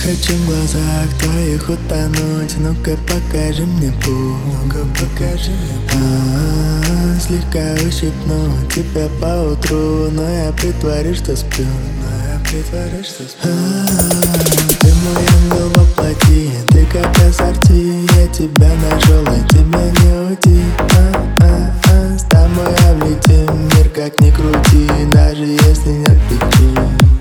хочу 0.00 0.32
в 0.32 0.46
глазах 0.46 1.08
твоих 1.18 1.68
утонуть. 1.68 2.54
Ну-ка 2.58 2.96
покажи 3.06 3.64
мне 3.64 3.92
путь. 4.02 4.40
Ну-ка 4.46 4.78
покажи 4.98 5.50
мне 5.50 5.76
путь. 5.88 5.94
А 5.94 5.98
-а 5.98 6.84
-а, 6.84 7.20
Слегка 7.20 7.74
ущипну 7.86 8.38
тебя 8.74 9.08
по 9.20 9.52
утру 9.52 10.10
Но 10.10 10.22
я 10.28 10.52
притворюсь, 10.52 11.18
что 11.18 11.36
сплю. 11.36 11.66
Но 12.00 12.08
я 12.32 12.40
притворюсь, 12.48 13.06
что 13.06 13.24
сплю. 13.28 13.44
А 13.44 13.48
-а 13.48 13.88
-а, 13.88 14.78
Ты 14.80 14.88
мой 15.02 15.24
ангел 15.36 15.68
воплоти 15.74 16.50
Ты 16.72 16.86
как 16.86 17.18
ассорти 17.26 17.82
Я 18.18 18.26
тебя 18.28 18.70
нашел, 18.86 19.24
и 19.24 19.40
тебя 19.48 19.84
не 20.00 20.12
уйти 20.28 20.60
а 20.78 20.94
-а 21.40 21.72
-а, 21.84 22.18
С 22.18 22.22
тобой 22.24 22.74
облетим 22.90 23.50
мир 23.74 23.88
как 23.90 24.18
ни 24.20 24.30
крути 24.30 24.88
Даже 25.12 25.44
если 25.44 25.90
нет 25.90 26.18
пяти 26.28 27.19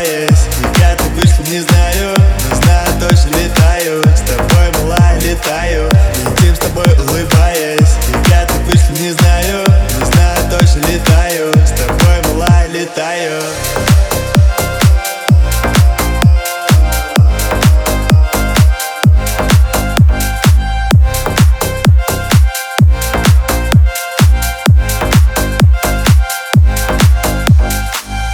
улыбаясь 0.00 0.48
как 0.74 0.98
ты 0.98 1.04
вышла, 1.10 1.44
не 1.44 1.60
знаю 1.60 2.14
Но 2.48 2.56
знаю, 2.56 2.88
точно 3.00 3.36
летаю. 3.36 4.02
С 4.16 4.20
тобой 4.20 4.82
была, 4.82 5.14
летаю. 5.20 5.88
Летим 6.38 6.54
с 6.54 6.58
тобой 6.58 6.86
улыбаясь 7.06 7.96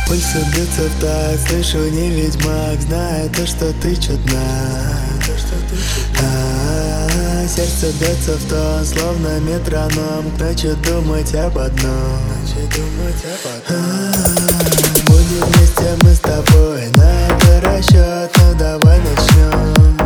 Пульсы 0.07 0.39
бьются 0.55 0.83
в 0.83 1.01
так, 1.01 1.37
слышу 1.49 1.79
не 1.91 2.11
ведьмак 2.11 2.81
Знаю 2.81 3.29
то, 3.31 3.45
что 3.45 3.73
ты 3.83 3.97
чудна. 3.97 4.39
А, 6.23 7.49
сердце 7.49 7.89
бьется 7.99 8.37
в 8.37 8.49
то, 8.49 8.85
словно 8.85 9.41
метроном. 9.41 10.31
К 10.39 10.55
думать 10.85 11.35
об 11.35 11.59
одном. 11.59 12.21
А, 13.69 14.13
Будем 15.07 15.45
вместе 15.45 15.97
мы 16.03 16.15
с 16.15 16.21
тобой. 16.21 16.89
На 16.93 17.27
это 17.27 17.61
расчет 17.63 18.31
Ну 18.39 18.55
давай 18.57 19.01
начнем 19.01 19.99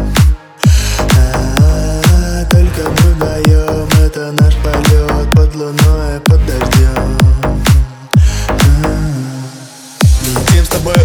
а, 1.14 2.44
Только 2.50 2.88
мы 2.88 3.14
даем, 3.20 3.88
это 4.02 4.32
наш 4.32 4.54
полет 4.56 5.30
Под 5.34 5.54
луной, 5.54 6.20
под 6.24 6.46
дождем 6.46 6.69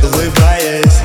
улыбаясь. 0.04 1.05